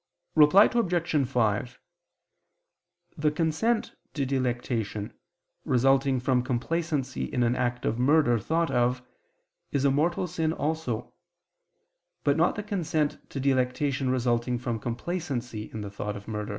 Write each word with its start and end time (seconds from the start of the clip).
Reply 0.33 0.63
Obj. 0.65 1.27
5: 1.29 1.79
The 3.17 3.29
consent 3.29 3.93
to 4.15 4.25
delectation, 4.25 5.13
resulting 5.63 6.19
from 6.19 6.41
complacency 6.41 7.25
in 7.25 7.43
an 7.43 7.55
act 7.55 7.85
of 7.85 7.99
murder 7.99 8.39
thought 8.39 8.71
of, 8.71 9.03
is 9.71 9.85
a 9.85 9.91
mortal 9.91 10.25
sin 10.25 10.53
also: 10.53 11.13
but 12.23 12.35
not 12.35 12.55
the 12.55 12.63
consent 12.63 13.19
to 13.29 13.39
delectation 13.39 14.09
resulting 14.09 14.57
from 14.57 14.79
complacency 14.79 15.69
in 15.71 15.81
the 15.81 15.91
thought 15.91 16.15
of 16.15 16.27
murder. 16.27 16.49